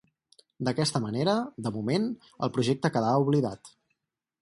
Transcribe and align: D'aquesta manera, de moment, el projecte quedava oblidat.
D'aquesta 0.69 1.01
manera, 1.03 1.35
de 1.67 1.73
moment, 1.77 2.09
el 2.49 2.55
projecte 2.59 2.95
quedava 2.99 3.25
oblidat. 3.29 3.75